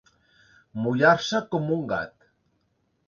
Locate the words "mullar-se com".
0.85-1.71